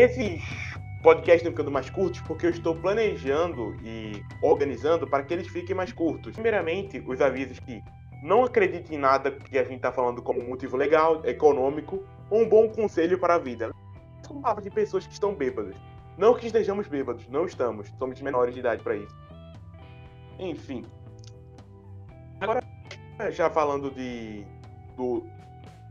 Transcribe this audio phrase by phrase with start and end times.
[0.00, 0.42] Esses
[1.02, 5.76] podcasts estão ficando mais curtos porque eu estou planejando e organizando para que eles fiquem
[5.76, 6.32] mais curtos.
[6.32, 7.82] Primeiramente, os avisos que
[8.22, 12.48] não acredite em nada que a gente está falando como motivo legal, econômico ou um
[12.48, 13.74] bom conselho para a vida.
[14.26, 15.76] São palavras de pessoas que estão bêbadas.
[16.16, 17.92] Não que estejamos bêbados, não estamos.
[17.98, 19.14] Somos menores de idade para isso.
[20.38, 20.82] Enfim.
[22.40, 22.64] Agora,
[23.28, 24.46] já falando de.
[24.96, 25.26] Do,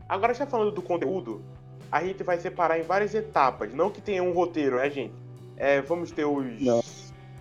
[0.08, 1.44] agora, já falando do conteúdo,
[1.90, 3.72] a gente vai separar em várias etapas.
[3.74, 5.12] Não que tenha um roteiro, né, gente?
[5.56, 6.60] É, vamos ter os.
[6.60, 6.82] Não,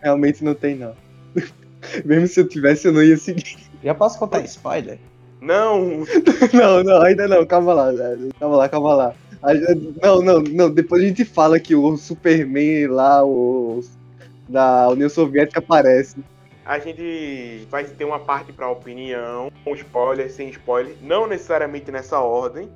[0.02, 0.94] realmente não tem, não.
[2.03, 3.58] Mesmo se eu tivesse, eu não ia seguir.
[3.84, 4.99] Já posso contar spoiler?
[5.39, 6.03] Não!
[6.53, 7.91] não, não, ainda não, calma lá,
[8.39, 9.16] calma lá, calma lá.
[10.02, 13.81] Não, não, não, depois a gente fala que o Superman lá, o
[14.50, 16.17] da União Soviética aparece.
[16.66, 22.20] A gente vai ter uma parte para opinião, com spoiler, sem spoiler, não necessariamente nessa
[22.20, 22.70] ordem.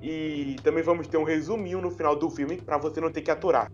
[0.00, 3.30] E também vamos ter um resuminho no final do filme para você não ter que
[3.30, 3.70] aturar.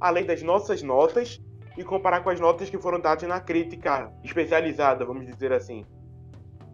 [0.00, 1.40] Além das nossas notas
[1.76, 5.84] e comparar com as notas que foram dadas na crítica especializada, vamos dizer assim.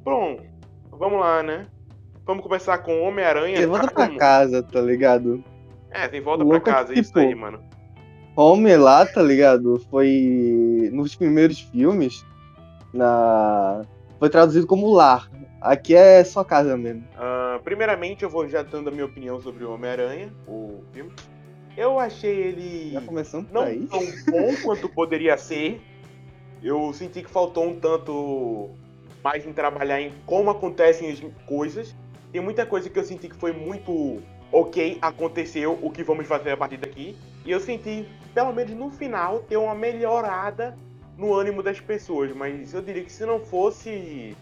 [0.02, 0.38] Bom,
[0.90, 1.66] vamos lá, né?
[2.26, 3.56] Vamos começar com Homem-Aranha.
[3.56, 5.42] Você volta pra casa, tá ligado?
[5.90, 7.62] É, tem volta pra é casa, tipo, isso aí, mano.
[8.36, 9.78] Homem lá, tá ligado?
[9.90, 10.90] Foi.
[10.92, 12.24] Nos primeiros filmes,
[12.92, 13.82] na.
[14.24, 15.30] Foi traduzido como lar.
[15.60, 17.04] Aqui é sua casa mesmo.
[17.12, 21.12] Uh, primeiramente, eu vou já dando a minha opinião sobre o Homem-Aranha, o filme.
[21.76, 22.92] Eu achei ele.
[22.92, 23.86] Já começando não aí.
[23.86, 25.78] tão bom quanto poderia ser.
[26.62, 28.70] Eu senti que faltou um tanto
[29.22, 31.94] mais em trabalhar em como acontecem as coisas.
[32.32, 36.52] Tem muita coisa que eu senti que foi muito ok, aconteceu, o que vamos fazer
[36.52, 37.14] a partir daqui.
[37.44, 40.74] E eu senti, pelo menos no final, ter uma melhorada
[41.16, 42.34] no ânimo das pessoas.
[42.34, 44.36] Mas eu diria que se não fosse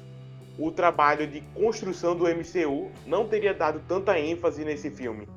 [0.58, 5.28] o trabalho de construção do MCU, não teria dado tanta ênfase nesse filme.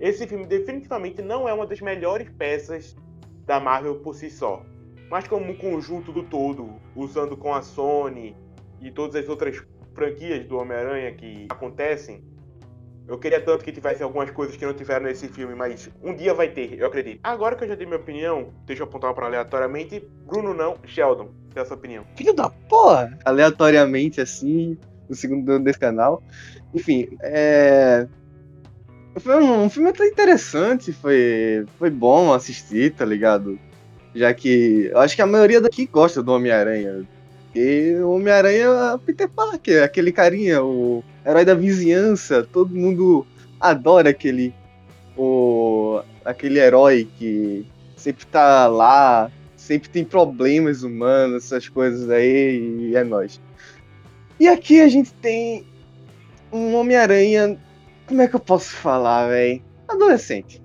[0.00, 2.96] Esse filme definitivamente não é uma das melhores peças
[3.46, 4.62] da Marvel por si só.
[5.10, 8.36] Mas como um conjunto do todo, usando com a Sony
[8.80, 9.62] e todas as outras
[9.94, 12.22] franquias do Homem-Aranha que acontecem,
[13.08, 16.34] eu queria tanto que tivesse algumas coisas que não tiveram nesse filme, mas um dia
[16.34, 17.20] vai ter, eu acredito.
[17.22, 20.02] Agora que eu já dei minha opinião, deixa eu apontar para aleatoriamente.
[20.26, 22.04] Bruno não, Sheldon, a sua opinião.
[22.16, 23.16] Filho da porra!
[23.24, 24.76] Aleatoriamente, assim,
[25.08, 26.22] no segundo desse canal.
[26.74, 28.08] Enfim, é.
[29.18, 33.58] Foi um, um filme até interessante, foi, foi bom assistir, tá ligado?
[34.14, 37.06] Já que eu acho que a maioria daqui gosta do Homem-Aranha.
[37.56, 43.26] E o Homem-Aranha é Peter Parker, aquele carinha, o herói da vizinhança, todo mundo
[43.58, 44.54] adora aquele
[45.16, 47.64] o aquele herói que
[47.96, 53.40] sempre tá lá, sempre tem problemas humanos, essas coisas aí, e é nós.
[54.38, 55.66] E aqui a gente tem
[56.52, 57.58] um Homem-Aranha,
[58.06, 59.62] como é que eu posso falar, velho?
[59.88, 60.62] Adolescente.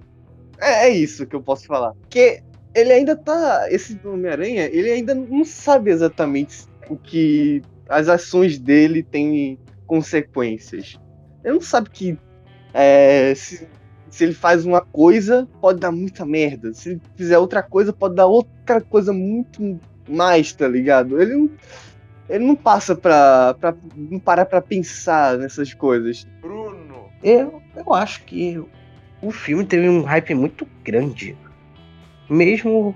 [0.59, 1.93] É, é, isso que eu posso falar.
[2.09, 2.43] Que
[2.75, 9.01] ele ainda tá, esse Homem-Aranha, ele ainda não sabe exatamente o que as ações dele
[9.01, 9.57] têm
[9.87, 10.99] consequências.
[11.41, 12.17] Ele não sabe que
[12.73, 13.65] é, se,
[14.09, 16.73] se, ele faz uma coisa, pode dar muita merda.
[16.73, 21.21] Se ele fizer outra coisa, pode dar outra coisa muito mais, tá ligado?
[21.21, 21.49] Ele não,
[22.27, 26.27] ele não passa pra, pra não parar pra pensar nessas coisas.
[26.41, 27.09] Bruno!
[27.23, 28.61] Eu, eu acho que
[29.21, 31.37] o filme teve um hype muito grande.
[32.29, 32.93] Mesmo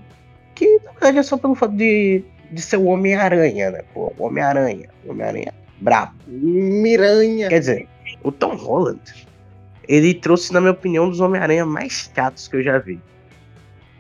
[0.54, 3.82] que, na verdade, é só pelo fato de de ser o Homem-Aranha, né?
[3.94, 4.90] Pô, Homem-Aranha.
[5.08, 6.14] Homem-Aranha brabo.
[6.28, 7.50] Miranha.
[7.50, 7.88] Quer dizer,
[8.24, 9.02] o Tom Holland,
[9.88, 13.00] ele trouxe, na minha opinião, um dos Homem-Aranha mais chatos que eu já vi.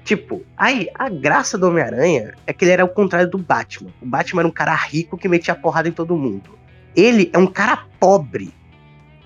[0.03, 3.89] Tipo, aí, a graça do Homem-Aranha é que ele era o contrário do Batman.
[4.01, 6.57] O Batman era um cara rico que metia a porrada em todo mundo.
[6.95, 8.53] Ele é um cara pobre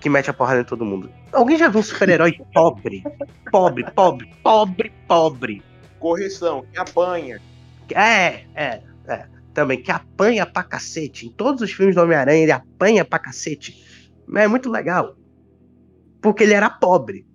[0.00, 1.10] que mete a porrada em todo mundo.
[1.32, 3.04] Alguém já viu um super-herói pobre?
[3.50, 5.62] Pobre, pobre, pobre, pobre.
[5.98, 7.40] Correção, que apanha.
[7.94, 8.80] É, é.
[9.10, 11.26] É, também, que apanha pra cacete.
[11.26, 13.84] Em todos os filmes do Homem-Aranha, ele apanha pra cacete.
[14.36, 15.16] É muito legal.
[16.22, 17.26] Porque ele era pobre.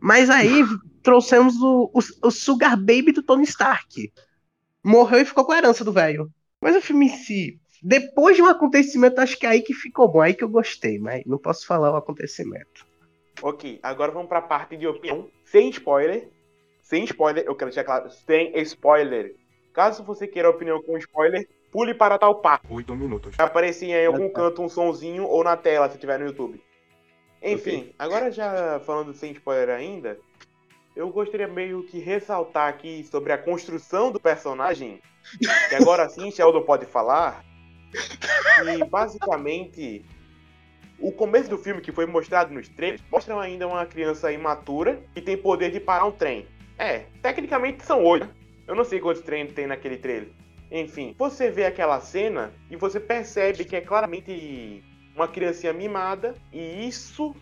[0.00, 0.64] Mas aí
[1.02, 4.12] trouxemos o, o, o Sugar Baby do Tony Stark.
[4.82, 6.30] Morreu e ficou com a herança do velho.
[6.60, 10.08] Mas o filme em si, depois de um acontecimento, acho que é aí que ficou
[10.08, 12.86] bom, aí que eu gostei, mas não posso falar o acontecimento.
[13.42, 16.28] Ok, agora vamos pra parte de opinião, sem spoiler.
[16.80, 19.34] Sem spoiler, eu quero deixar claro, sem spoiler.
[19.72, 22.66] Caso você queira opinião com spoiler, pule para tal parte.
[22.70, 23.34] Oito minutos.
[23.38, 26.62] Aparecer em algum canto um sonzinho ou na tela, se tiver no YouTube.
[27.42, 27.94] Enfim, okay.
[27.98, 30.18] agora já falando sem spoiler ainda,
[30.94, 35.00] eu gostaria meio que ressaltar aqui sobre a construção do personagem,
[35.68, 37.44] que agora sim Sheldon pode falar,
[38.74, 40.04] e basicamente
[41.00, 45.20] o começo do filme que foi mostrado nos trailers mostra ainda uma criança imatura que
[45.20, 46.46] tem poder de parar um trem.
[46.78, 48.41] É, tecnicamente são oito.
[48.66, 50.28] Eu não sei quantos treinos tem naquele trailer.
[50.70, 54.82] Enfim, você vê aquela cena e você percebe que é claramente
[55.14, 57.34] uma criancinha mimada e isso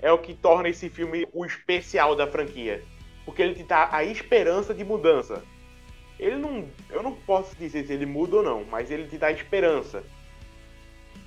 [0.00, 2.82] é o que torna esse filme o especial da franquia.
[3.24, 5.42] Porque ele te dá a esperança de mudança.
[6.18, 6.66] Ele não.
[6.90, 10.02] Eu não posso dizer se ele muda ou não, mas ele te dá esperança.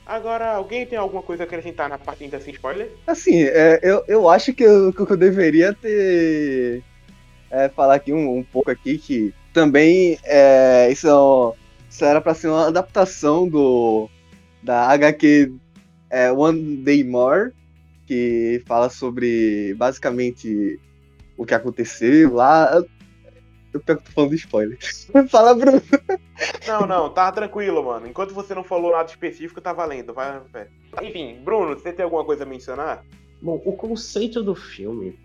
[0.05, 2.91] Agora, alguém tem alguma coisa a acrescentar na parte sem spoiler?
[3.07, 6.83] Assim, é, eu, eu acho que eu, que eu deveria ter.
[7.49, 11.57] É, falar aqui um, um, pouco aqui que também é, isso, é
[11.89, 14.09] isso era para ser uma adaptação do
[14.63, 15.53] da HQ
[16.09, 17.51] é, One Day More,
[18.07, 20.79] que fala sobre basicamente
[21.37, 22.83] o que aconteceu lá.
[23.73, 24.79] Eu pego falando de spoiler.
[25.29, 25.81] Fala, Bruno.
[26.65, 28.07] Não, não, tá tranquilo, mano.
[28.07, 30.13] Enquanto você não falou nada específico, tá valendo.
[30.13, 30.67] Vai, vai.
[31.01, 33.03] Enfim, Bruno, você tem alguma coisa a mencionar?
[33.41, 35.19] Bom, o conceito do filme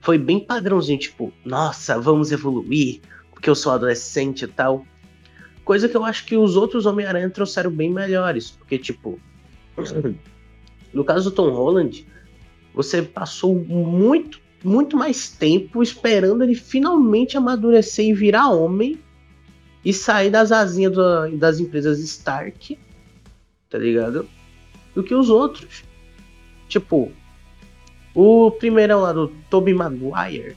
[0.00, 3.00] foi bem padrãozinho, tipo, nossa, vamos evoluir,
[3.30, 4.86] porque eu sou adolescente e tal.
[5.64, 8.50] Coisa que eu acho que os outros Homem-Aranha trouxeram bem melhores.
[8.50, 9.20] Porque, tipo,
[10.92, 12.06] no caso do Tom Holland,
[12.74, 18.98] você passou muito muito mais tempo esperando ele finalmente amadurecer e virar homem
[19.84, 22.78] e sair das asinhas do, das empresas Stark,
[23.70, 24.28] tá ligado?
[24.94, 25.84] Do que os outros.
[26.68, 27.12] Tipo,
[28.14, 30.56] o primeiro lá do Tobey Maguire,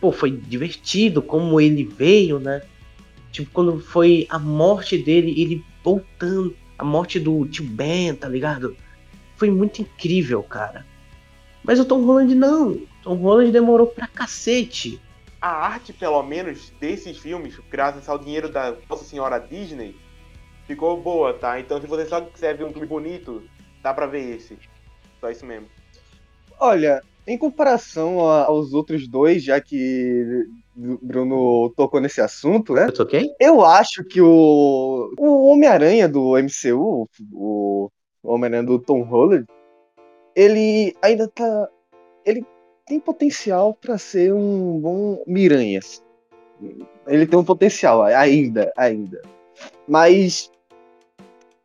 [0.00, 2.62] pô, foi divertido como ele veio, né?
[3.32, 8.76] Tipo, quando foi a morte dele, ele voltando, a morte do tio Ben, tá ligado?
[9.36, 10.84] Foi muito incrível, cara.
[11.62, 12.80] Mas o Tom Holland não.
[13.02, 15.00] Tom Holland demorou pra cacete.
[15.40, 19.94] A arte, pelo menos, desses filmes, graças ao dinheiro da Nossa Senhora Disney,
[20.66, 21.60] ficou boa, tá?
[21.60, 23.42] Então se você só quiser ver um filme bonito,
[23.82, 24.58] dá pra ver esse.
[25.20, 25.68] Só isso mesmo.
[26.60, 30.46] Olha, em comparação aos outros dois, já que
[30.76, 32.86] o Bruno tocou nesse assunto, né?
[32.86, 33.30] Eu toquei?
[33.38, 37.90] Eu acho que o, o Homem-Aranha do MCU, o
[38.22, 39.44] Homem-Aranha do Tom Holland,
[40.34, 41.68] ele ainda tá.
[42.24, 42.44] Ele
[42.86, 46.02] tem potencial para ser um bom Miranhas.
[47.06, 49.20] Ele tem um potencial ainda, ainda.
[49.86, 50.50] Mas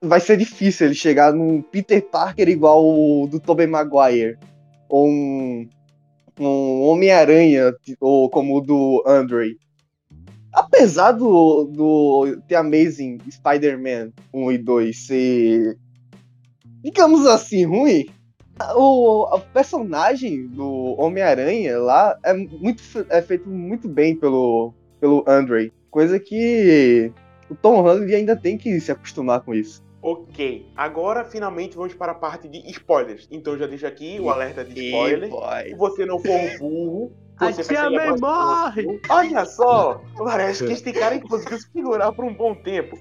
[0.01, 4.37] vai ser difícil ele chegar num Peter Parker igual o do Tobey Maguire.
[4.93, 5.67] Ou um,
[6.39, 9.57] um Homem-Aranha, ou como o do Andre.
[10.53, 15.77] Apesar do, do The Amazing Spider-Man 1 e 2 ser,
[16.83, 18.05] digamos assim, ruim,
[18.75, 25.73] o, o personagem do Homem-Aranha lá é, muito, é feito muito bem pelo, pelo Andre.
[25.89, 27.11] Coisa que
[27.49, 29.81] o Tom Holland ainda tem que se acostumar com isso.
[30.03, 33.25] Ok, agora finalmente vamos para a parte de spoilers.
[33.31, 35.33] Então já deixo aqui o alerta de spoilers.
[35.69, 38.99] Se você não for um burro, você a tia May morre!
[39.09, 42.99] Olha só, parece que este cara conseguiu se segurar por um bom tempo.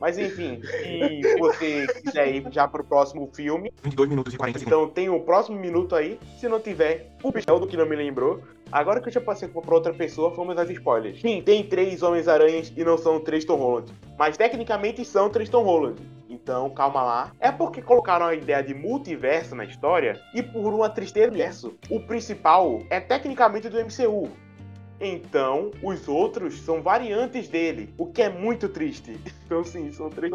[0.00, 3.72] Mas enfim, se você quiser ir já pro próximo filme.
[3.82, 4.78] 22 minutos e 40 segundos.
[4.78, 6.16] Então tem o próximo minuto aí.
[6.38, 8.40] Se não tiver, o Pichel do que não me lembrou.
[8.70, 11.20] Agora que eu já passei pra outra pessoa, vamos às spoilers.
[11.20, 13.92] Sim, tem três Homens-Aranhas e não são três Tom Holland.
[14.16, 15.96] Mas tecnicamente são três Tom Holland.
[16.28, 17.32] Então, calma lá.
[17.40, 21.74] É porque colocaram a ideia de multiverso na história e por uma tristeza universo.
[21.90, 24.30] O principal é tecnicamente do MCU.
[25.00, 29.16] Então, os outros são variantes dele, o que é muito triste.
[29.46, 30.32] Então, sim, são três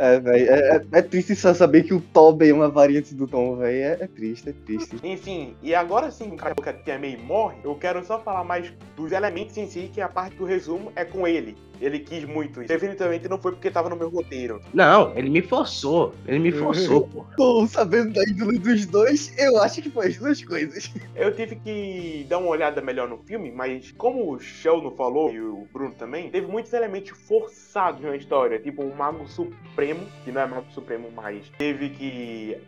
[0.00, 3.26] é, velho, é, é, é, triste só saber que o Tobey é uma variante do
[3.26, 3.76] Tom, velho.
[3.76, 4.96] É, é, triste, é triste.
[5.04, 9.12] Enfim, e agora sim, o que a May morre, eu quero só falar mais dos
[9.12, 11.54] elementos em si, que a parte do resumo é com ele.
[11.80, 12.68] Ele quis muito isso.
[12.68, 14.60] Definitivamente não foi porque tava no meu roteiro.
[14.74, 16.14] Não, ele me forçou.
[16.26, 17.24] Ele me forçou, pô.
[17.36, 20.92] Bom, sabendo da índole dos dois, eu acho que foi as duas coisas.
[21.16, 25.40] Eu tive que dar uma olhada melhor no filme, mas como o Sheldon falou, e
[25.40, 28.58] o Bruno também, teve muitos elementos forçados na história.
[28.58, 32.58] Tipo, o Mago Supremo, que não é Mago Supremo mais, teve que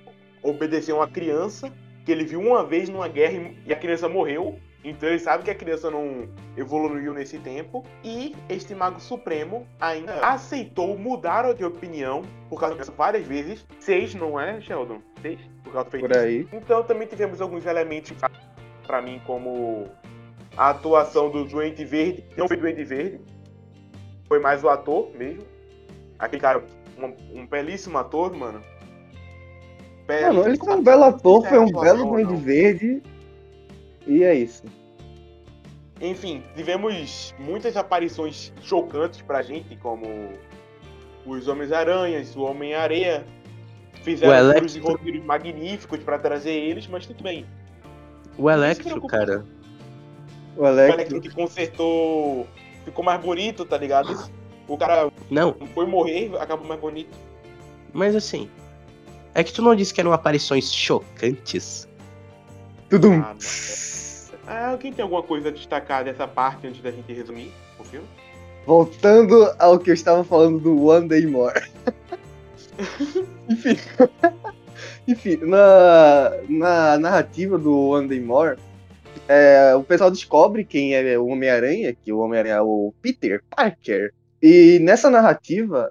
[0.43, 1.73] obedecer uma criança
[2.05, 4.59] que ele viu uma vez numa guerra e a criança morreu.
[4.85, 7.85] Então ele sabe que a criança não evoluiu nesse tempo.
[8.03, 13.65] E este Mago Supremo ainda aceitou mudar de opinião por causa disso várias vezes.
[13.79, 15.01] Seis, não é, Sheldon?
[15.21, 15.39] Seis?
[15.63, 16.49] Por causa do Por aí.
[16.53, 18.13] Então também tivemos alguns elementos
[18.87, 19.87] para mim, como
[20.57, 22.25] a atuação do Doente Verde.
[22.37, 23.21] Não foi Doente Verde,
[24.27, 25.43] foi mais o ator mesmo.
[26.19, 26.65] Aquele cara,
[26.99, 28.61] um, um belíssimo ator, mano.
[30.09, 33.03] Mano, ele como um belo ator, foi um belo Duende Verde
[34.07, 34.65] e é isso.
[36.01, 40.31] Enfim, tivemos muitas aparições chocantes pra gente, como
[41.25, 43.25] os Homens-Aranhas, o Homem-Areia.
[44.03, 47.47] Fizeram os roteiros magníficos para trazer eles, mas tudo bem.
[48.37, 49.45] O Electro, cara.
[50.57, 50.95] O O Electro.
[51.01, 52.49] Electro que consertou
[52.85, 54.29] ficou mais bonito, tá ligado?
[54.67, 57.17] O cara Não, foi morrer, acabou mais bonito.
[57.93, 58.51] mas assim.
[59.35, 61.89] É que tu não disse que eram aparições chocantes.
[62.91, 63.13] Tudo.
[63.13, 63.35] Ah,
[64.55, 68.07] Ah, alguém tem alguma coisa a destacar dessa parte antes da gente resumir o filme?
[68.67, 71.59] Voltando ao que eu estava falando do One Day More.
[73.49, 73.79] Enfim.
[75.09, 78.59] Enfim, na, na narrativa do One Day More,
[79.27, 84.13] é, o pessoal descobre quem é o Homem-Aranha, que o Homem-Aranha é o Peter Parker.
[84.43, 85.91] E nessa narrativa,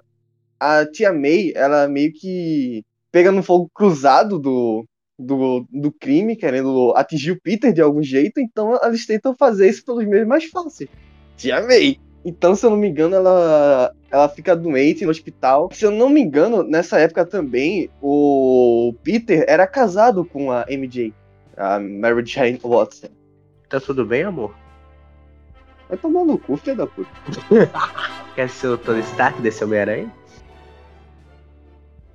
[0.60, 4.84] a tia May, ela meio que pega no fogo cruzado do,
[5.22, 9.84] do, do crime, querendo atingir o Peter de algum jeito, então eles tentam fazer isso
[9.84, 10.90] pelos meios mais fáceis.
[11.36, 11.98] Tia May!
[12.24, 15.70] Então, se eu não me engano, ela, ela fica doente no hospital.
[15.72, 21.12] Se eu não me engano, nessa época também, o Peter era casado com a MJ,
[21.56, 23.08] a Mary Jane Watson.
[23.68, 24.54] Tá tudo bem, amor?
[25.88, 27.10] Vai tomar no cu, filho da puta.
[28.36, 30.12] Quer ser o Tony Stark desse Homem-Aranha?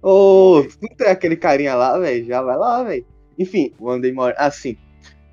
[0.01, 3.06] Ô, não tem aquele carinha lá, velho, já vai lá, velho.
[3.38, 4.34] Enfim, o More.
[4.38, 4.77] Assim,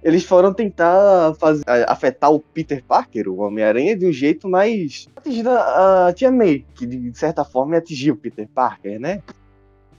[0.04, 5.09] eles foram tentar fazer, afetar o Peter Parker, o Homem-Aranha, de um jeito mais.
[5.16, 9.23] atingindo a, a Tia May, que de certa forma atingiu o Peter Parker, né?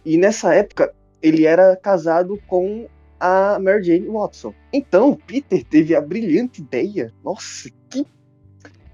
[0.05, 2.87] E nessa época, ele era casado com
[3.19, 4.53] a Mary Jane Watson.
[4.71, 7.11] Então, o Peter teve a brilhante ideia.
[7.23, 8.05] Nossa, que.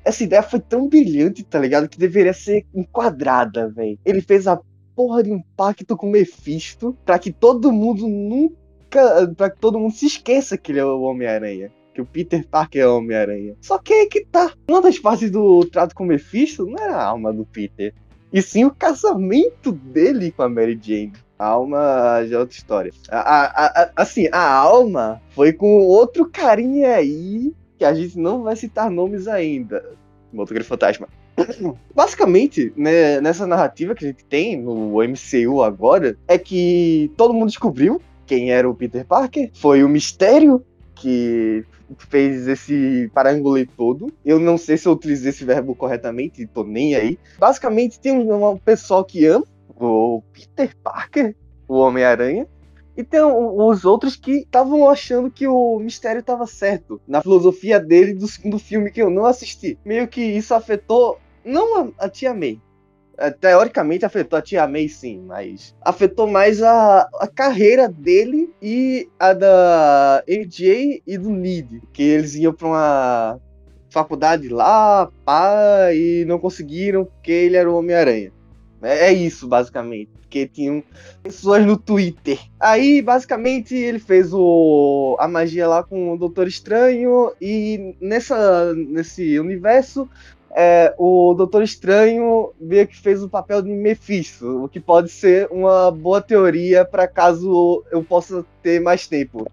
[0.03, 1.89] Essa ideia foi tão brilhante, tá ligado?
[1.89, 3.99] Que deveria ser enquadrada, velho.
[4.05, 4.59] Ele fez a
[5.01, 9.27] porra de um pacto com o Mephisto pra que todo mundo nunca.
[9.35, 11.71] pra que todo mundo se esqueça que ele é o Homem-Aranha.
[11.93, 13.55] Que o Peter Parker é o Homem-Aranha.
[13.61, 14.53] Só que aí que tá.
[14.69, 17.93] Uma das partes do trato com o Mephisto não era a alma do Peter.
[18.31, 21.11] E sim o casamento dele com a Mary Jane.
[21.37, 22.93] A alma já é outra história.
[23.09, 27.53] A, a- a- assim, a alma foi com outro carinha aí.
[27.77, 29.83] Que a gente não vai citar nomes ainda.
[30.31, 31.07] Motoqueiro Fantasma.
[31.95, 37.47] Basicamente, né, nessa narrativa que a gente tem no MCU agora, é que todo mundo
[37.47, 39.49] descobriu quem era o Peter Parker.
[39.53, 40.63] Foi o mistério
[40.95, 41.65] que
[41.97, 44.11] fez esse parangolê todo.
[44.23, 47.19] Eu não sei se eu utilizei esse verbo corretamente, tô nem aí.
[47.37, 51.35] Basicamente, tem um, um pessoal que ama o Peter Parker,
[51.67, 52.47] o Homem-Aranha.
[53.01, 57.01] E tem os outros que estavam achando que o mistério estava certo.
[57.07, 59.75] Na filosofia dele do segundo filme que eu não assisti.
[59.83, 62.61] Meio que isso afetou não a, a tia May.
[63.17, 69.09] É, Teoricamente afetou a tia May, sim, mas afetou mais a, a carreira dele e
[69.19, 71.81] a da AJ e do Nid.
[71.91, 73.39] Que eles iam pra uma
[73.89, 78.31] faculdade lá, pá, e não conseguiram porque ele era o Homem-Aranha.
[78.81, 80.09] É, é isso, basicamente.
[80.21, 80.83] Porque tinham
[81.21, 82.39] pessoas no Twitter.
[82.59, 87.31] Aí, basicamente, ele fez o, a magia lá com o Doutor Estranho.
[87.41, 90.09] E nessa, nesse universo,
[90.55, 95.47] é, o Doutor Estranho meio que fez o papel de Mephisto, o que pode ser
[95.51, 99.49] uma boa teoria para caso eu possa ter mais tempo.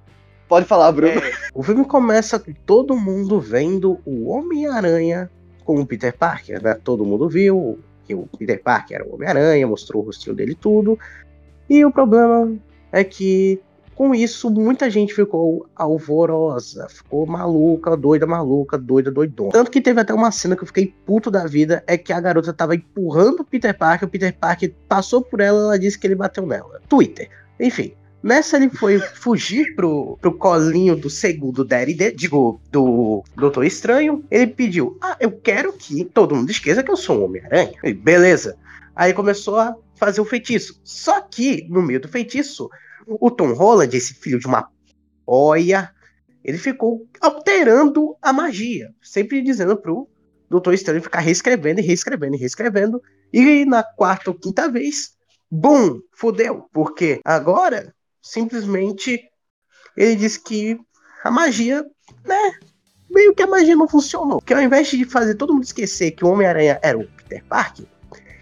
[0.48, 1.12] Pode falar, Bruno.
[1.12, 5.30] É, O filme começa com todo mundo vendo o Homem-Aranha
[5.62, 6.74] com o Peter Parker, né?
[6.82, 10.98] Todo mundo viu que o Peter Parker era o Homem-Aranha, mostrou o rostinho dele tudo.
[11.68, 12.56] E o problema
[12.90, 13.60] é que
[13.94, 19.50] com isso muita gente ficou alvorosa, ficou maluca, doida, maluca, doida, doidona.
[19.50, 22.20] Tanto que teve até uma cena que eu fiquei puto da vida, é que a
[22.20, 26.06] garota tava empurrando o Peter Parker, o Peter Parker passou por ela, ela disse que
[26.06, 26.80] ele bateu nela.
[26.88, 27.28] Twitter.
[27.58, 34.24] Enfim, Nessa ele foi fugir pro, pro colinho do segundo Daddy, digo, do Doutor Estranho.
[34.30, 37.74] Ele pediu: Ah, eu quero que todo mundo esqueça que eu sou um Homem-Aranha.
[37.82, 38.56] Ele, Beleza.
[38.94, 40.80] Aí começou a fazer o feitiço.
[40.82, 42.68] Só que, no meio do feitiço,
[43.06, 44.68] o Tom Holland, esse filho de uma
[45.24, 45.90] olha,
[46.42, 48.90] ele ficou alterando a magia.
[49.00, 50.08] Sempre dizendo pro
[50.50, 53.00] Doutor Estranho ficar reescrevendo e reescrevendo e reescrevendo.
[53.32, 55.10] E na quarta ou quinta vez,
[55.48, 56.64] bum, fodeu.
[56.72, 59.20] Porque agora simplesmente
[59.96, 60.78] ele disse que
[61.24, 61.84] a magia,
[62.24, 62.52] né?
[63.10, 64.40] Meio que a magia não funcionou.
[64.40, 67.86] Que ao invés de fazer todo mundo esquecer que o Homem-Aranha era o Peter Parker,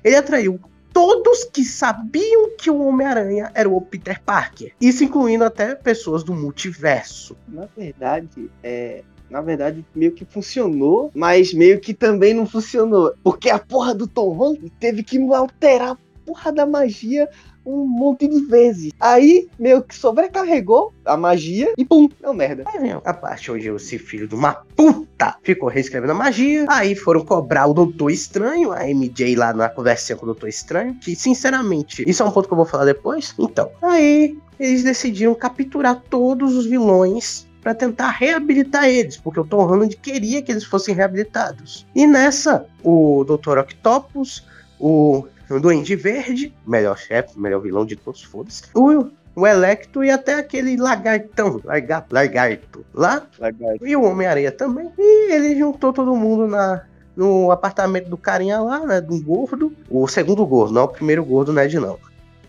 [0.04, 0.60] ele atraiu
[0.92, 4.72] todos que sabiam que o Homem-Aranha era o Peter Parker.
[4.80, 7.36] Isso incluindo até pessoas do multiverso.
[7.46, 9.04] Na verdade, é.
[9.28, 13.12] Na verdade, meio que funcionou, mas meio que também não funcionou.
[13.24, 17.28] Porque a porra do Tom Holland teve que alterar a porra da magia
[17.66, 18.92] um monte de vezes.
[19.00, 22.62] Aí, meio que sobrecarregou a magia e pum, deu merda.
[22.66, 26.64] Aí vem a parte onde esse filho de uma puta ficou reescrevendo a magia.
[26.68, 30.94] Aí foram cobrar o Doutor Estranho, a MJ lá na conversinha com o Doutor Estranho.
[30.94, 33.34] Que, sinceramente, isso é um ponto que eu vou falar depois.
[33.38, 39.64] Então, aí eles decidiram capturar todos os vilões para tentar reabilitar eles, porque o Tom
[39.66, 41.84] Holland queria que eles fossem reabilitados.
[41.96, 43.58] E nessa, o Dr.
[43.58, 44.44] Octopus,
[44.78, 50.34] o Duende Verde, melhor chefe, melhor vilão de todos, foda-se, o o Electro e até
[50.34, 53.26] aquele lagartão, lagarto, lagarto lá.
[53.38, 53.86] Lagarto.
[53.86, 54.90] E o Homem-Aranha também.
[54.98, 56.82] E ele juntou todo mundo na,
[57.14, 58.98] no apartamento do carinha lá, né?
[58.98, 59.76] Do gordo.
[59.90, 61.66] O segundo gordo, não é o primeiro gordo, né?
[61.66, 61.98] De não.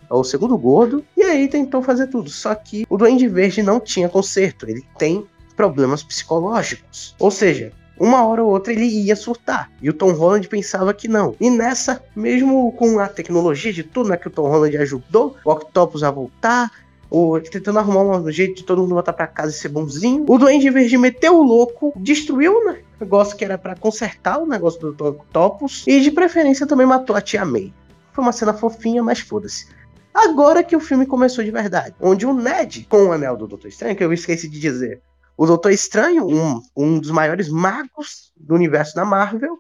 [0.10, 1.04] É o segundo gordo.
[1.18, 2.30] E aí tentou fazer tudo.
[2.30, 4.66] Só que o Duende Verde não tinha conserto.
[4.66, 5.28] Ele tem
[5.58, 7.14] problemas psicológicos.
[7.20, 9.72] Ou seja, uma hora ou outra ele ia surtar.
[9.82, 11.36] E o Tom Holland pensava que não.
[11.40, 15.52] E nessa, mesmo com a tecnologia de tudo, né, que o Tom Holland ajudou o
[15.52, 16.72] Octopus a voltar,
[17.10, 20.26] ou tentando arrumar um jeito de todo mundo voltar para casa e ser bonzinho.
[20.28, 24.46] O Duende Verde meteu o louco, destruiu né, o negócio que era para consertar o
[24.46, 27.74] negócio do Octopus e de preferência também matou a Tia May.
[28.12, 29.68] Foi uma cena fofinha, mas foda-se.
[30.14, 33.68] Agora que o filme começou de verdade, onde o Ned, com o anel do Doutor
[33.68, 35.00] Estranho, que eu esqueci de dizer,
[35.38, 39.58] o Doutor Estranho, um, um dos maiores magos do universo da Marvel,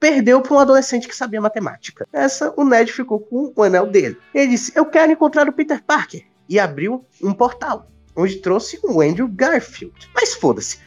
[0.00, 2.08] perdeu para um adolescente que sabia matemática.
[2.10, 4.16] Essa, o Ned ficou com o anel dele.
[4.34, 6.24] Ele disse: Eu quero encontrar o Peter Parker.
[6.48, 7.86] E abriu um portal,
[8.16, 10.10] onde trouxe o Andrew Garfield.
[10.14, 10.80] Mas foda-se.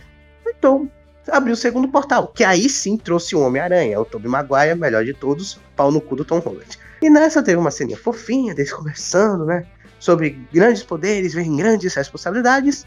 [0.46, 0.92] Então,
[1.30, 5.14] abriu o segundo portal, que aí sim trouxe o Homem-Aranha, o Tobey Maguire, melhor de
[5.14, 6.78] todos, pau no cu do Tom Holland.
[7.02, 9.66] E nessa teve uma ceninha fofinha, deles conversando, né?
[10.00, 12.86] Sobre grandes poderes, vem grandes responsabilidades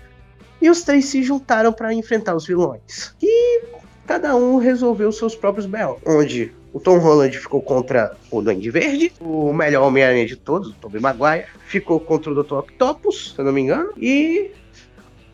[0.61, 3.15] e os três se juntaram para enfrentar os vilões.
[3.23, 3.63] E
[4.07, 5.99] cada um resolveu seus próprios B.O.
[6.07, 10.75] Onde o Tom Holland ficou contra o Duende Verde, o melhor Homem-Aranha de todos, o
[10.75, 12.55] Tobey Maguire, ficou contra o Dr.
[12.55, 14.51] Octopus, se eu não me engano, e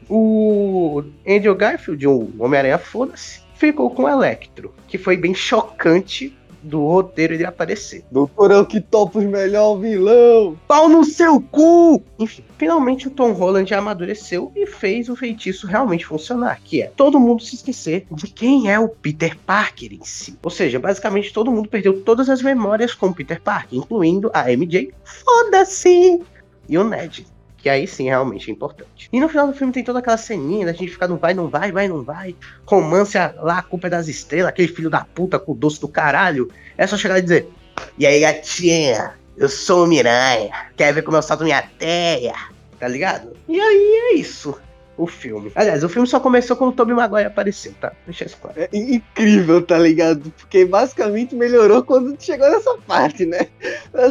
[0.08, 6.86] o Andrew Garfield, um Homem-Aranha foda-se, ficou com o Electro, que foi bem chocante do
[6.86, 8.04] roteiro ele aparecer.
[8.10, 10.58] Doutor Octopus, melhor vilão!
[10.66, 12.02] Pau no seu cu!
[12.18, 17.20] Enfim, finalmente o Tom Holland amadureceu e fez o feitiço realmente funcionar, que é todo
[17.20, 20.38] mundo se esquecer de quem é o Peter Parker em si.
[20.42, 24.50] Ou seja, basicamente todo mundo perdeu todas as memórias com o Peter Parker, incluindo a
[24.50, 24.92] MJ.
[25.04, 26.22] Foda-se!
[26.68, 27.26] E o Ned
[27.62, 29.08] que aí sim realmente é importante.
[29.12, 31.48] E no final do filme tem toda aquela ceninha da gente ficar no vai, não
[31.48, 32.34] vai, vai, não vai.
[32.66, 35.86] Romance lá, a culpa é das estrelas, aquele filho da puta com o doce do
[35.86, 36.50] caralho.
[36.76, 37.48] É só chegar e dizer:
[37.96, 42.34] E aí, gatinha, eu sou o Miranha, quer ver como eu salto minha teia?
[42.80, 43.32] Tá ligado?
[43.48, 44.58] E aí é isso.
[44.96, 45.50] O filme.
[45.54, 47.92] Aliás, o filme só começou quando o Tobey Maguire apareceu, tá?
[48.04, 48.60] Deixa isso claro.
[48.60, 50.30] É incrível, tá ligado?
[50.36, 53.46] Porque basicamente melhorou quando chegou nessa parte, né?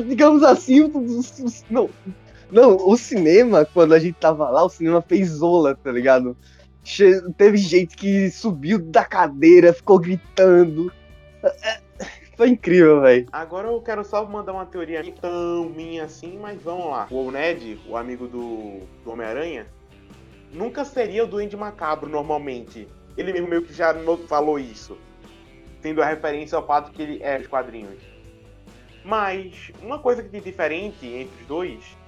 [0.07, 0.91] Digamos assim,
[1.69, 1.89] não,
[2.51, 6.35] não, o cinema, quando a gente tava lá, o cinema fez zola, tá ligado?
[6.83, 10.91] Che teve gente que subiu da cadeira, ficou gritando.
[11.43, 11.79] É,
[12.35, 13.27] foi incrível, velho.
[13.31, 17.07] Agora eu quero só mandar uma teoria tão minha assim, mas vamos lá.
[17.09, 19.67] O Ned, o amigo do, do Homem-Aranha,
[20.51, 22.87] nunca seria o Duende Macabro normalmente.
[23.15, 23.93] Ele mesmo meio que já
[24.27, 24.97] falou isso.
[25.81, 27.99] Tendo a referência ao fato que ele é os quadrinhos.
[29.05, 32.00] Mas uma coisa que tem diferente entre os dois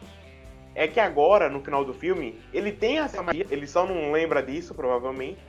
[0.76, 4.42] é que agora, no final do filme, ele tem essa magia, ele só não lembra
[4.42, 5.40] disso, provavelmente.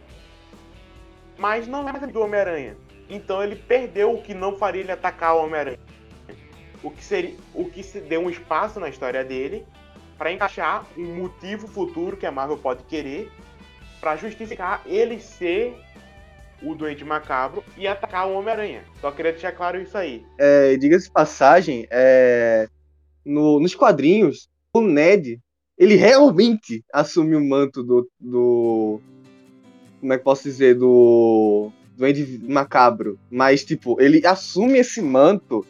[1.38, 2.76] Mas não é mais do Homem-Aranha.
[3.08, 5.78] Então ele perdeu o que não faria ele atacar o Homem-Aranha.
[6.82, 9.64] O que seria, o que se deu um espaço na história dele
[10.18, 13.30] para encaixar um motivo futuro que a Marvel pode querer
[14.00, 15.74] para justificar ele ser
[16.62, 18.84] o Doente Macabro e atacar o Homem-Aranha.
[19.00, 20.24] Só queria deixar claro isso aí.
[20.38, 22.68] É, Diga-se passagem, é,
[23.24, 25.40] no, nos quadrinhos, o Ned,
[25.78, 29.00] ele realmente assume o manto do, do.
[30.00, 30.74] Como é que posso dizer?
[30.74, 31.70] Do.
[31.96, 33.18] Do Ed Macabro.
[33.30, 35.64] Mas, tipo, ele assume esse manto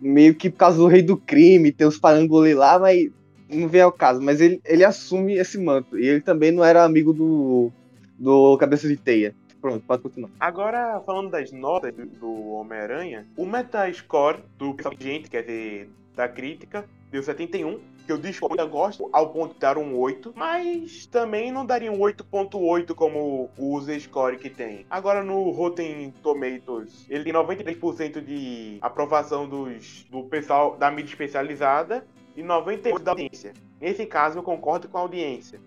[0.00, 3.10] meio que por causa do rei do crime, tem os parangolê lá, mas
[3.48, 4.22] não vem ao caso.
[4.22, 5.98] Mas ele, ele assume esse manto.
[5.98, 7.72] E ele também não era amigo do.
[8.16, 9.34] do Cabeça de Teia.
[9.60, 10.30] Pronto, pode continuar.
[10.38, 17.20] Agora, falando das notas do Homem-Aranha, o Metascore do gente, quer dizer, da crítica, deu
[17.20, 21.90] 71 que eu ainda gosto ao ponto de dar um 8, mas também não daria
[21.90, 24.86] um 8.8 como o user score que tem.
[24.88, 32.06] Agora no Rotten Tomatoes, ele tem 93% de aprovação dos, do pessoal da mídia especializada
[32.36, 33.52] e 98% da audiência.
[33.80, 35.60] Nesse caso eu concordo com a audiência,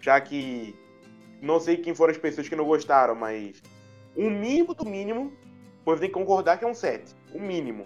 [0.00, 0.74] já que
[1.42, 3.60] não sei quem foram as pessoas que não gostaram, mas
[4.16, 5.32] o mínimo do mínimo,
[5.84, 7.84] pois tem que concordar que é um 7, o mínimo.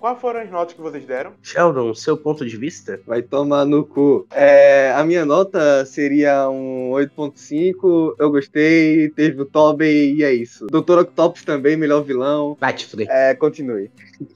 [0.00, 1.32] Quais foram as notas que vocês deram?
[1.42, 3.00] Sheldon, seu ponto de vista?
[3.04, 4.26] Vai tomar no cu.
[4.30, 8.14] É, a minha nota seria um 8.5.
[8.16, 10.68] Eu gostei, teve o Tobey e é isso.
[10.68, 10.98] Dr.
[11.00, 12.56] Octopus também, melhor vilão.
[12.60, 13.08] Vai te fuder.
[13.10, 13.90] É, continue.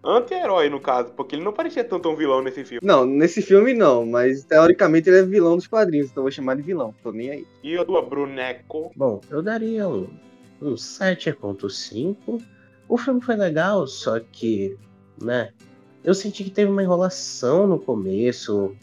[0.04, 2.80] Anti-herói, no caso, porque ele não parecia tanto um vilão nesse filme.
[2.84, 6.56] Não, nesse filme não, mas teoricamente ele é vilão dos quadrinhos, então eu vou chamar
[6.56, 6.92] de vilão.
[7.04, 7.46] Tô nem aí.
[7.62, 8.90] E a tua Bruneco?
[8.96, 10.08] Bom, eu daria um,
[10.60, 12.42] um 7.5.
[12.88, 14.76] O filme foi legal, só que,
[15.24, 15.50] né?
[16.04, 18.74] Eu senti que teve uma enrolação no começo.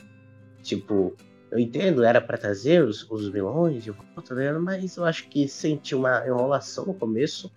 [0.63, 1.15] Tipo,
[1.51, 5.47] eu entendo, era pra trazer os, os vilões de volta, né, mas eu acho que
[5.47, 7.51] senti uma enrolação no começo.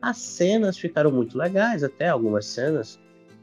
[0.00, 2.98] As cenas ficaram muito legais, até algumas cenas.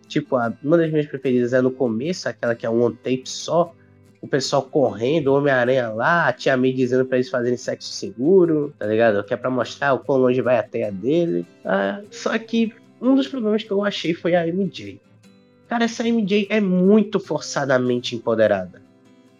[0.07, 3.23] Tipo, a- uma das minhas preferidas é no começo, aquela que é um one tape
[3.25, 3.73] só.
[4.21, 8.73] O pessoal correndo, o Homem-Aranha lá, a Tia May dizendo pra eles fazerem sexo seguro,
[8.79, 9.23] tá ligado?
[9.23, 11.45] Que é pra mostrar o quão longe vai a teia dele.
[11.63, 15.01] Ah, só que um dos problemas que eu achei foi a MJ.
[15.67, 18.81] Cara, essa MJ é muito forçadamente empoderada.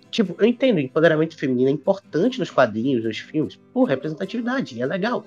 [0.10, 5.26] Tipo, eu entendo, empoderamento feminino é importante nos quadrinhos, nos filmes, por representatividade, é legal.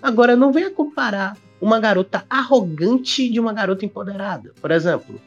[0.00, 4.52] Agora, não venha comparar uma garota arrogante de uma garota empoderada.
[4.60, 5.20] Por exemplo,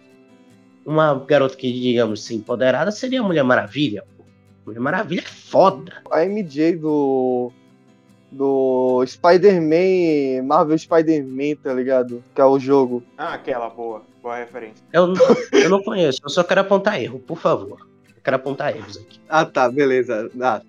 [0.85, 4.03] uma garota que, digamos assim, empoderada seria a Mulher Maravilha.
[4.65, 6.01] Mulher Maravilha é foda.
[6.11, 7.51] A MJ do.
[8.31, 12.23] Do Spider-Man, Marvel Spider-Man, tá ligado?
[12.35, 13.03] Que é o jogo.
[13.17, 14.03] Ah, aquela boa.
[14.21, 14.83] Boa referência.
[14.93, 17.87] Eu não, eu não conheço, eu só quero apontar erro, por favor.
[18.07, 19.19] Eu quero apontar erros aqui.
[19.27, 20.29] Ah tá, beleza.
[20.39, 20.61] Ah,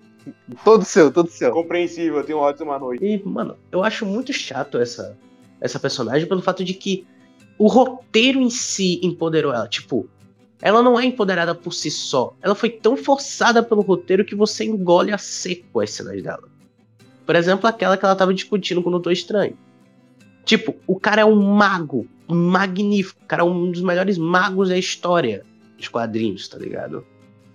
[0.63, 1.51] todo seu, todo seu.
[1.51, 3.03] Compreensível, tenha uma ótima noite.
[3.03, 5.17] E, mano, eu acho muito chato essa,
[5.59, 7.05] essa personagem pelo fato de que
[7.57, 9.67] o roteiro em si empoderou ela.
[9.67, 10.09] Tipo,
[10.61, 12.33] ela não é empoderada por si só.
[12.41, 16.50] Ela foi tão forçada pelo roteiro que você engole a seco as cenas dela.
[17.31, 19.57] Por exemplo, aquela que ela tava discutindo com o Doutor Estranho.
[20.43, 23.23] Tipo, o cara é um mago magnífico.
[23.23, 25.45] O cara é um dos melhores magos da história
[25.77, 27.05] dos quadrinhos, tá ligado?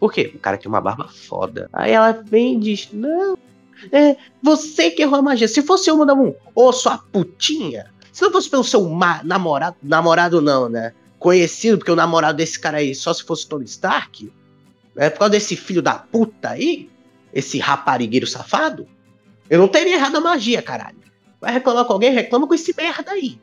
[0.01, 0.33] Por quê?
[0.35, 1.69] O cara tem uma barba foda.
[1.75, 3.37] Aí ela vem e diz: Não,
[3.93, 5.47] é você que errou a magia.
[5.47, 7.93] Se fosse eu, mandava um, ô sua putinha.
[8.11, 8.81] Se não fosse pelo seu
[9.25, 10.95] namorado, namorado não, né?
[11.19, 14.33] Conhecido, porque o namorado desse cara aí só se fosse Tony Stark,
[14.95, 15.11] né?
[15.11, 16.89] Por causa desse filho da puta aí,
[17.31, 18.89] esse raparigueiro safado,
[19.49, 20.99] eu não teria errado a magia, caralho.
[21.41, 22.13] Vai reclamar com alguém?
[22.13, 23.39] Reclama com esse merda aí.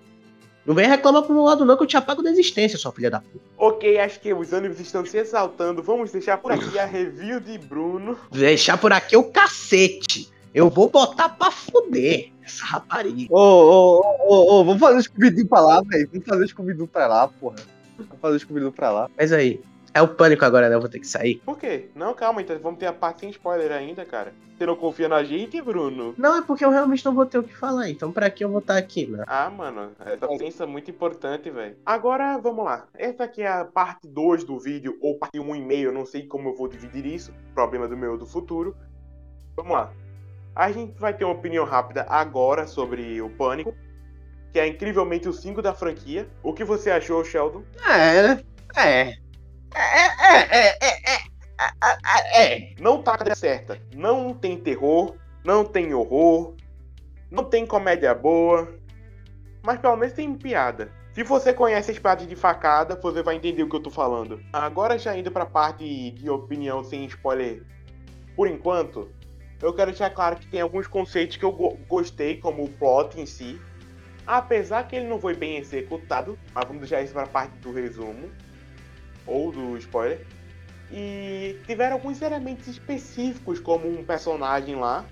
[0.65, 3.11] Não vem reclamar pro meu lado, não, que eu te apago da existência, sua filha
[3.11, 3.43] da puta.
[3.57, 5.83] Ok, acho que os ânimos estão se exaltando.
[5.83, 8.17] Vamos deixar por aqui a review de Bruno.
[8.31, 10.31] Deixar por aqui o cacete.
[10.53, 13.27] Eu vou botar pra fuder essa rapariga.
[13.33, 16.09] Ô, ô, ô, ô, ô, vamos fazer o Scooby-Doo pra lá, velho.
[16.11, 17.55] Vamos fazer o Scooby-Doo pra lá, porra.
[17.97, 19.09] Vamos fazer o Scooby-Doo pra lá.
[19.17, 19.59] Mas aí,
[19.93, 20.75] é o pânico agora, né?
[20.75, 21.35] Eu vou ter que sair.
[21.45, 21.89] Por quê?
[21.95, 24.33] Não, calma, então vamos ter a parte sem spoiler ainda, cara.
[24.57, 26.13] Você não confia na gente, Bruno?
[26.17, 27.89] Não, é porque eu realmente não vou ter o que falar.
[27.89, 29.23] Então, pra que eu vou estar aqui, né?
[29.27, 31.75] Ah, mano, essa presença é muito importante, velho.
[31.85, 32.85] Agora, vamos lá.
[32.93, 36.49] Essa aqui é a parte 2 do vídeo, ou parte 1,5, eu não sei como
[36.49, 37.33] eu vou dividir isso.
[37.53, 38.75] Problema do meu do futuro.
[39.55, 39.91] Vamos lá.
[40.55, 43.73] A gente vai ter uma opinião rápida agora sobre o Pânico,
[44.51, 46.27] que é incrivelmente o 5 da franquia.
[46.43, 47.63] O que você achou, Sheldon?
[47.87, 48.43] É, né?
[48.77, 49.22] É.
[49.75, 52.75] É, é, é, é, é, é, é.
[52.79, 53.79] Não tá certa.
[53.95, 56.55] Não tem terror, não tem horror,
[57.31, 58.73] não tem comédia boa,
[59.63, 60.91] mas pelo menos tem piada.
[61.13, 64.41] Se você conhece as partes de facada, você vai entender o que eu tô falando.
[64.51, 67.63] Agora já indo pra parte de opinião sem spoiler,
[68.35, 69.11] por enquanto,
[69.61, 73.19] eu quero deixar claro que tem alguns conceitos que eu go- gostei, como o plot
[73.19, 73.61] em si.
[74.25, 78.29] Apesar que ele não foi bem executado, mas vamos deixar isso pra parte do resumo
[79.25, 80.25] ou do spoiler.
[80.91, 85.05] E tiveram alguns elementos específicos, como um personagem lá,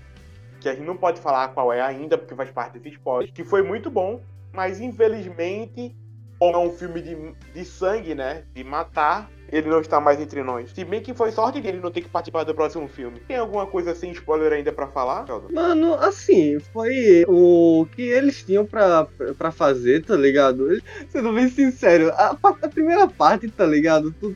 [0.60, 3.42] que a gente não pode falar qual é ainda, porque faz parte desse spoiler, que
[3.42, 4.20] foi muito bom,
[4.52, 5.96] mas infelizmente,
[6.38, 8.44] como é um filme de, de sangue, né?
[8.54, 10.70] De matar, ele não está mais entre nós.
[10.70, 13.20] Se bem que foi sorte dele não ter que participar do próximo filme.
[13.28, 15.26] Tem alguma coisa sem spoiler ainda pra falar?
[15.52, 19.06] Mano, assim, foi o que eles tinham pra,
[19.52, 20.80] fazer, tá ligado?
[21.10, 24.14] Sendo bem sincero, a, a primeira parte, tá ligado?
[24.18, 24.34] Tu,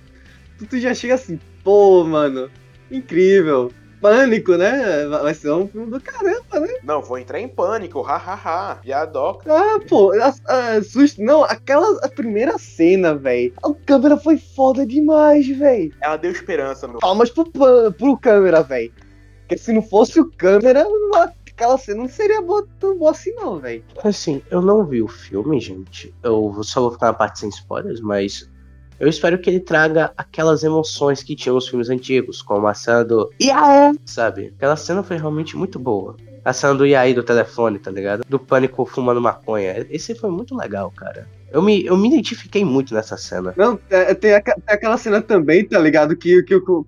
[0.58, 2.50] tu, tu já chega assim, pô, mano,
[2.90, 3.72] incrível.
[4.00, 5.06] Pânico, né?
[5.06, 6.68] Vai ser um filme do caramba, né?
[6.82, 8.78] Não, vou entrar em pânico, hahaha.
[8.84, 9.42] E a Doc.
[9.48, 11.22] Ah, pô, a, a, susto.
[11.22, 13.52] Não, aquela a primeira cena, velho.
[13.62, 15.92] A câmera foi foda demais, velho.
[16.00, 16.98] Ela deu esperança no.
[16.98, 18.92] Palmas pro, pro câmera, velho.
[19.40, 23.32] Porque se não fosse o câmera, não- aquela cena não seria boa, tão boa assim,
[23.34, 23.82] não, velho.
[24.04, 26.14] Assim, eu não vi o filme, gente.
[26.22, 28.50] Eu vou- só vou ficar na parte sem spoilers, mas
[28.98, 33.04] eu espero que ele traga aquelas emoções que tinham nos filmes antigos, como a cena
[33.04, 34.52] do Iaê, sabe?
[34.56, 36.16] Aquela cena foi realmente muito boa.
[36.44, 38.22] A cena do Iaê do telefone, tá ligado?
[38.28, 39.84] Do pânico fumando maconha.
[39.90, 41.28] Esse foi muito legal, cara.
[41.50, 43.52] Eu me, eu me identifiquei muito nessa cena.
[43.56, 46.16] Não, é, tem, aca- tem aquela cena também, tá ligado?
[46.16, 46.86] Que, que, o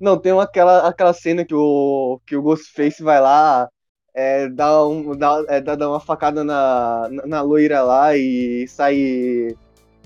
[0.00, 3.68] Não, tem aquela, aquela cena que o, que o Ghostface vai lá,
[4.14, 9.54] é, dá, um, dá, é, dá uma facada na, na, na loira lá e sai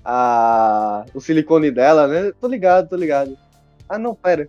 [0.05, 2.33] a, o silicone dela, né?
[2.41, 3.37] Tô ligado, tô ligado.
[3.89, 4.49] Ah, não, pera.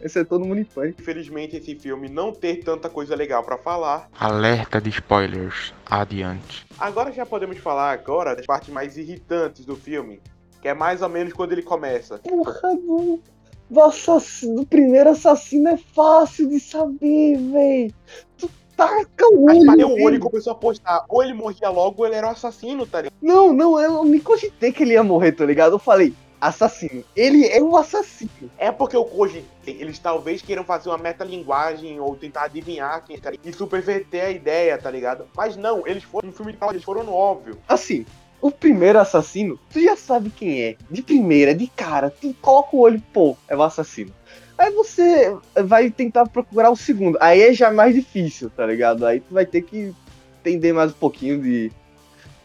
[0.00, 1.00] Esse é todo mundo em pânico.
[1.00, 4.08] Infelizmente, esse filme não ter tanta coisa legal pra falar.
[4.18, 5.74] Alerta de spoilers.
[5.84, 6.66] Adiante.
[6.78, 10.22] Agora já podemos falar agora das partes mais irritantes do filme,
[10.62, 12.18] que é mais ou menos quando ele começa.
[12.18, 13.20] Porra, do,
[13.68, 17.94] do, assassino, do primeiro assassino é fácil de saber, véi.
[18.38, 19.66] Tu taca o Aí olho.
[19.66, 21.04] bateu o olho e começou a postar.
[21.08, 23.14] Ou ele morria logo, ou ele era o assassino, tá ligado?
[23.20, 25.72] Não, não, eu me cogitei que ele ia morrer, tá ligado?
[25.72, 27.04] Eu falei, assassino.
[27.14, 28.50] Ele é o assassino.
[28.56, 29.76] É porque eu cogitei.
[29.78, 34.78] Eles talvez queiram fazer uma metalinguagem ou tentar adivinhar quem é e superverter a ideia,
[34.78, 35.26] tá ligado?
[35.36, 37.58] Mas não, eles foram no filme de eles foram no óbvio.
[37.68, 38.06] Assim,
[38.40, 40.76] o primeiro assassino, tu já sabe quem é.
[40.90, 44.12] De primeira, de cara, tu coloca o olho, pô, é o assassino.
[44.60, 47.16] Aí você vai tentar procurar o segundo.
[47.18, 49.06] Aí é já mais difícil, tá ligado?
[49.06, 49.94] Aí tu vai ter que
[50.38, 51.72] entender mais um pouquinho de.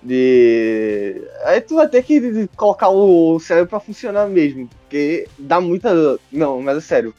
[0.01, 1.21] De.
[1.43, 4.69] Aí tu vai ter que colocar o cérebro pra funcionar mesmo.
[4.79, 6.17] Porque dá muita.
[6.31, 7.13] Não, mas é sério.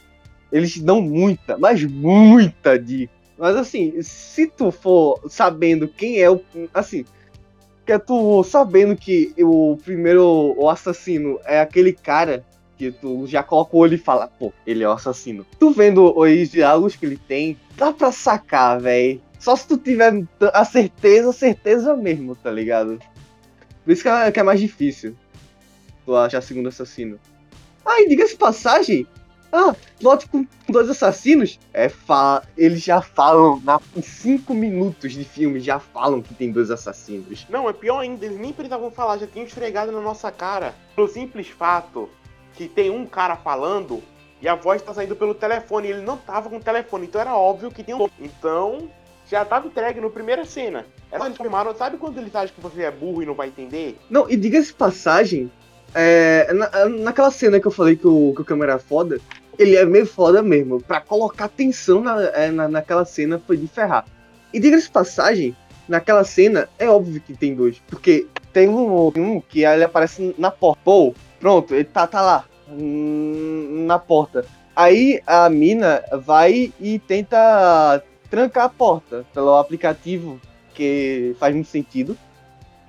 [0.51, 3.13] Eles dão muita, mas muita dica.
[3.37, 6.41] Mas assim, se tu for sabendo quem é o.
[6.73, 7.05] Assim,
[7.85, 12.43] que é tu sabendo que o primeiro o assassino é aquele cara
[12.77, 15.47] que tu já coloca o olho e fala, pô, ele é o assassino.
[15.59, 19.21] Tu vendo os diálogos que ele tem, dá pra sacar, velho.
[19.39, 22.99] Só se tu tiver a certeza, certeza mesmo, tá ligado?
[23.85, 25.17] Por isso que é, que é mais difícil
[26.05, 27.19] tu achar segundo assassino.
[27.85, 29.07] Ah, e diga-se passagem,
[29.53, 35.25] ah, lote com dois assassinos, é, fa eles já falam, na, em cinco minutos de
[35.25, 37.47] filme, já falam que tem dois assassinos.
[37.49, 40.75] Não, é pior ainda, eles nem precisavam falar, já tinham esfregado na nossa cara.
[40.95, 42.09] Pelo simples fato
[42.57, 44.03] que tem um cara falando
[44.41, 45.89] e a voz tá saindo pelo telefone.
[45.89, 48.09] E ele não tava com o telefone, então era óbvio que tem um.
[48.19, 48.91] Então,
[49.29, 50.87] já tava entregue no primeira cena.
[51.11, 53.99] É só confirmaram, sabe quando eles acham que você é burro e não vai entender?
[54.11, 55.51] Não, e diga-se passagem,
[55.95, 59.21] é, na, naquela cena que eu falei que o, que o câmera é foda,
[59.59, 60.81] ele é meio foda mesmo.
[60.83, 64.05] Pra colocar tensão na, é, na, naquela cena foi de ferrar.
[64.53, 65.57] E diga-se passagem,
[65.89, 67.81] naquela cena é óbvio que tem dois.
[67.87, 70.81] Porque tem um, um que ele aparece na porta.
[70.85, 72.45] Pô, pronto, ele tá, tá lá.
[72.69, 74.45] hum, Na porta.
[74.75, 80.41] Aí a mina vai e tenta trancar a porta pelo aplicativo,
[80.75, 82.17] que faz muito sentido.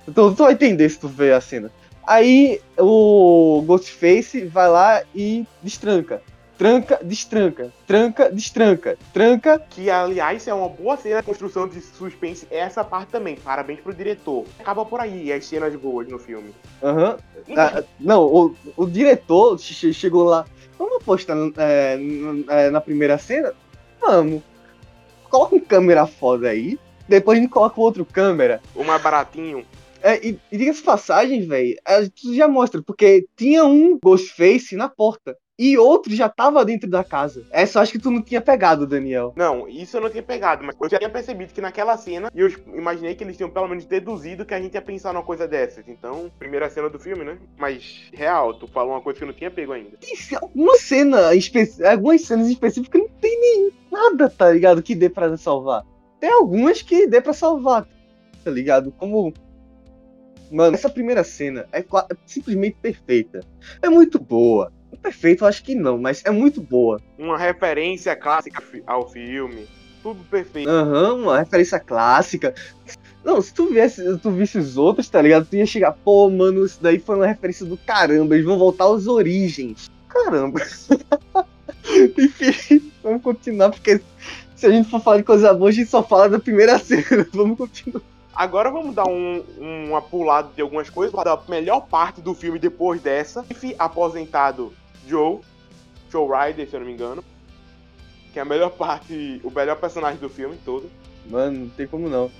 [0.06, 1.70] Então tu vai entender se tu ver a cena.
[2.06, 6.22] Aí o Ghostface vai lá e destranca.
[6.58, 7.72] Tranca, destranca.
[7.86, 8.98] Tranca, destranca.
[9.12, 9.60] Tranca.
[9.70, 12.48] Que, aliás, é uma boa cena de construção de suspense.
[12.50, 13.36] Essa parte também.
[13.36, 14.44] Parabéns pro diretor.
[14.58, 16.50] Acaba por aí as cenas boas no filme.
[16.82, 17.16] Aham.
[17.56, 20.44] Ah, não, o, o diretor che- chegou lá.
[20.76, 21.96] Vamos apostar é,
[22.48, 23.54] é, na primeira cena?
[24.00, 24.42] Vamos.
[25.30, 26.76] Coloca um câmera foda aí.
[27.08, 28.60] Depois a gente coloca outro câmera.
[28.74, 29.64] O mais baratinho.
[30.02, 31.76] É, e, e diga-se passagem, velho,
[32.20, 37.02] tu já mostra, porque tinha um Ghostface na porta e outro já tava dentro da
[37.02, 37.44] casa.
[37.50, 39.32] Essa eu acho que tu não tinha pegado, Daniel.
[39.36, 42.40] Não, isso eu não tinha pegado, mas eu já tinha percebido que naquela cena, e
[42.40, 45.48] eu imaginei que eles tinham pelo menos deduzido que a gente ia pensar numa coisa
[45.48, 45.88] dessas.
[45.88, 47.38] Então, primeira cena do filme, né?
[47.56, 49.98] Mas, real, tu falou uma coisa que eu não tinha pego ainda.
[50.00, 51.30] E alguma cena,
[51.90, 54.82] algumas cenas específicas não tem nem nada, tá ligado?
[54.82, 55.84] Que dê pra salvar.
[56.20, 57.88] Tem algumas que dê pra salvar,
[58.44, 58.92] tá ligado?
[58.92, 59.32] Como.
[60.50, 61.84] Mano, essa primeira cena é é
[62.24, 63.40] simplesmente perfeita.
[63.82, 64.72] É muito boa.
[64.96, 67.00] Perfeito, eu acho que não, mas é muito boa.
[67.18, 69.68] Uma referência clássica ao filme.
[70.02, 70.68] Tudo perfeito.
[70.68, 72.54] Aham, uma referência clássica.
[73.24, 75.46] Não, se tu viesse, tu visse os outros, tá ligado?
[75.46, 78.86] Tu ia chegar, pô, mano, isso daí foi uma referência do caramba, eles vão voltar
[78.86, 79.90] às origens.
[80.08, 80.60] Caramba.
[82.18, 84.00] Enfim, vamos continuar, porque
[84.54, 87.26] se a gente for falar de coisa boa, a gente só fala da primeira cena.
[87.32, 88.02] Vamos continuar.
[88.38, 91.12] Agora vamos dar um, uma pulada de algumas coisas.
[91.12, 93.44] Para a melhor parte do filme depois dessa.
[93.50, 94.72] Enfim, aposentado
[95.08, 95.40] Joe.
[96.08, 97.24] Joe Ryder, se eu não me engano.
[98.32, 100.88] Que é a melhor parte, o melhor personagem do filme todo.
[101.28, 102.30] Mano, não tem como não.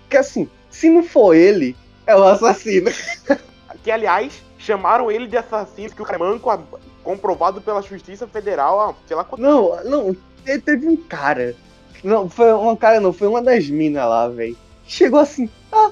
[0.00, 2.90] Porque assim, se não for ele, é o assassino.
[3.82, 6.60] Que, aliás, chamaram ele de assassino, que o cara é manco, a-
[7.02, 9.40] comprovado pela Justiça Federal, ah, sei lá quanto.
[9.42, 11.56] Não, não, te- teve um cara.
[12.04, 14.56] Não, foi um cara não, foi uma das minas lá, velho.
[14.92, 15.90] Chegou assim, ah,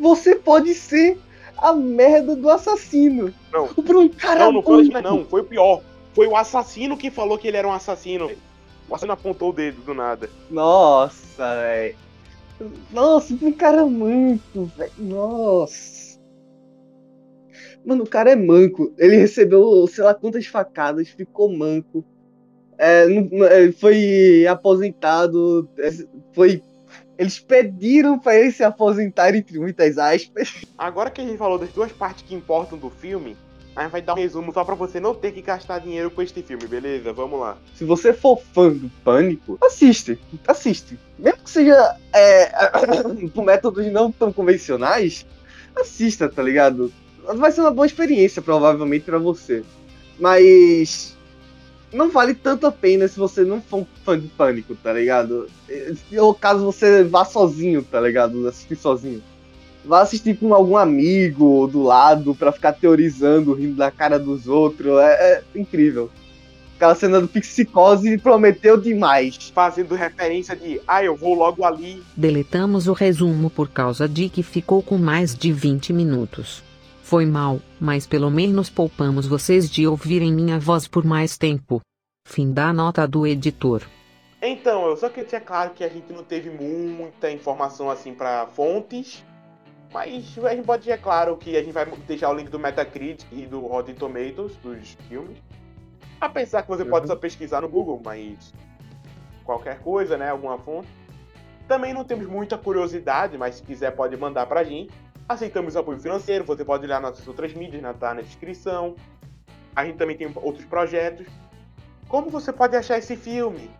[0.00, 1.18] você pode ser
[1.58, 3.30] a merda do assassino.
[3.52, 3.68] Não.
[3.68, 5.82] Pra um cara Não, não foi, não, foi o pior.
[6.14, 8.30] Foi o assassino que falou que ele era um assassino.
[8.88, 10.30] O assassino apontou o dedo do nada.
[10.50, 11.96] Nossa, velho.
[12.90, 14.92] Nossa, um cara manco, velho.
[14.96, 16.18] Nossa.
[17.84, 18.94] Mano, o cara é manco.
[18.96, 22.02] Ele recebeu, sei lá quantas facadas, ficou manco.
[22.78, 25.68] É, é, foi aposentado.
[25.78, 25.90] é,
[26.32, 26.62] Foi.
[27.18, 30.62] Eles pediram pra ele se aposentar, entre muitas aspas.
[30.78, 33.36] Agora que a gente falou das duas partes que importam do filme,
[33.74, 36.22] a gente vai dar um resumo só pra você não ter que gastar dinheiro com
[36.22, 37.12] este filme, beleza?
[37.12, 37.58] Vamos lá.
[37.74, 40.18] Se você for fã do Pânico, assiste.
[40.46, 40.98] Assiste.
[41.18, 42.46] Mesmo que seja é,
[43.34, 45.26] por métodos não tão convencionais,
[45.76, 46.92] assista, tá ligado?
[47.36, 49.64] Vai ser uma boa experiência, provavelmente, pra você.
[50.18, 51.16] Mas.
[51.92, 55.48] Não vale tanto a pena se você não for um fã de Pânico, tá ligado?
[56.18, 58.46] Ou caso você vá sozinho, tá ligado?
[58.46, 59.22] Assistir sozinho.
[59.84, 64.98] Vá assistir com algum amigo do lado pra ficar teorizando, rindo da cara dos outros.
[65.00, 66.10] É, é incrível.
[66.76, 69.50] Aquela cena do Psicose prometeu demais.
[69.52, 72.02] Fazendo referência de, ah, eu vou logo ali.
[72.16, 76.62] Deletamos o resumo por causa de que ficou com mais de 20 minutos.
[77.08, 81.80] Foi mal, mas pelo menos poupamos vocês de ouvirem minha voz por mais tempo.
[82.26, 83.82] Fim da nota do editor.
[84.42, 88.46] Então, eu só queria deixar claro que a gente não teve muita informação assim pra
[88.48, 89.24] fontes.
[89.90, 93.26] Mas a gente pode deixar claro que a gente vai deixar o link do Metacritic
[93.32, 95.38] e do Rotten Tomatoes dos filmes.
[96.20, 97.12] Apesar que você pode Uhum.
[97.12, 98.52] só pesquisar no Google, mas
[99.46, 100.28] qualquer coisa, né?
[100.28, 100.88] Alguma fonte.
[101.66, 104.92] Também não temos muita curiosidade, mas se quiser pode mandar pra gente.
[105.28, 108.96] Aceitamos apoio financeiro, você pode olhar nossas outras mídias, né, tá na descrição.
[109.76, 111.26] A gente também tem outros projetos.
[112.08, 113.70] Como você pode achar esse filme?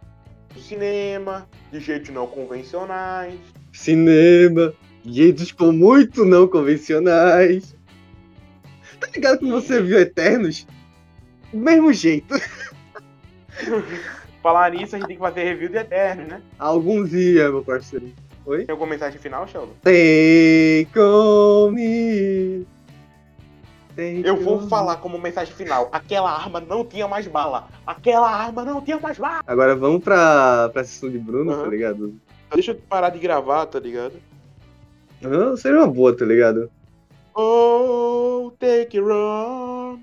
[0.55, 3.41] No cinema, de jeitos não convencionais.
[3.73, 7.75] Cinema, jeitos com muito não convencionais.
[9.01, 10.67] Tá ligado que você viu Eternos?
[11.51, 12.35] Do mesmo jeito.
[14.43, 16.43] Falar nisso, a gente tem que fazer review de Eternos, né?
[16.59, 18.13] Algum dia, meu parceiro.
[18.57, 19.73] Tem alguma mensagem final, Sheldon?
[19.83, 22.67] Take on me.
[23.95, 24.69] Take Eu vou me.
[24.69, 25.89] falar como mensagem final.
[25.93, 27.69] Aquela arma não tinha mais bala.
[27.87, 29.43] Aquela arma não tinha mais bala.
[29.47, 31.63] Agora vamos pra, pra sessão de Bruno, Aham.
[31.65, 32.15] tá ligado?
[32.55, 34.15] Deixa eu parar de gravar, tá ligado?
[35.23, 36.71] Ah, seria uma boa, tá ligado?
[37.35, 39.99] Oh, take it on.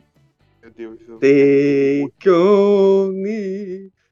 [0.62, 1.00] Meu Deus.
[1.08, 3.92] eu- Take on me.